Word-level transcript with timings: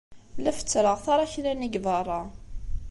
La 0.45 0.51
fessreɣ 0.57 0.95
taṛakna-nni 1.05 1.67
deg 1.69 1.79
beṛṛa. 1.83 2.21